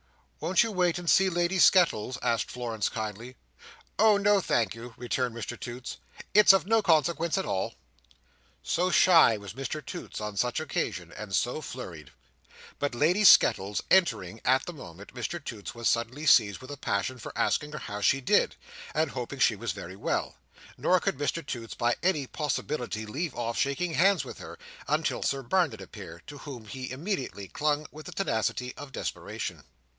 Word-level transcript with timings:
"Won't 0.39 0.63
you 0.63 0.71
wait 0.71 0.97
and 0.97 1.07
see 1.07 1.29
Lady 1.29 1.59
Skettles?" 1.59 2.17
asked 2.23 2.49
Florence, 2.49 2.89
kindly. 2.89 3.35
"Oh 3.99 4.17
no, 4.17 4.41
thank 4.41 4.73
you," 4.73 4.95
returned 4.97 5.35
Mr 5.35 5.59
Toots, 5.59 5.97
"it's 6.33 6.51
of 6.53 6.65
no 6.65 6.81
consequence 6.81 7.37
at 7.37 7.45
all." 7.45 7.75
So 8.63 8.89
shy 8.89 9.37
was 9.37 9.53
Mr 9.53 9.85
Toots 9.85 10.19
on 10.19 10.35
such 10.37 10.59
occasions, 10.59 11.13
and 11.15 11.35
so 11.35 11.61
flurried! 11.61 12.09
But 12.79 12.95
Lady 12.95 13.23
Skettles 13.23 13.83
entering 13.91 14.41
at 14.43 14.65
the 14.65 14.73
moment, 14.73 15.13
Mr 15.13 15.41
Toots 15.43 15.75
was 15.75 15.87
suddenly 15.87 16.25
seized 16.25 16.61
with 16.61 16.71
a 16.71 16.77
passion 16.77 17.19
for 17.19 17.31
asking 17.37 17.73
her 17.73 17.77
how 17.77 18.01
she 18.01 18.19
did, 18.21 18.55
and 18.95 19.11
hoping 19.11 19.37
she 19.37 19.55
was 19.55 19.71
very 19.73 19.95
well; 19.95 20.37
nor 20.79 20.99
could 20.99 21.19
Mr 21.19 21.45
Toots 21.45 21.75
by 21.75 21.95
any 22.01 22.25
possibility 22.25 23.05
leave 23.05 23.35
off 23.35 23.55
shaking 23.59 23.93
hands 23.93 24.25
with 24.25 24.39
her, 24.39 24.57
until 24.87 25.21
Sir 25.21 25.43
Barnet 25.43 25.81
appeared: 25.81 26.25
to 26.25 26.39
whom 26.39 26.65
he 26.65 26.89
immediately 26.89 27.47
clung 27.47 27.85
with 27.91 28.07
the 28.07 28.11
tenacity 28.11 28.73
of 28.75 28.91
desperation. 28.91 29.63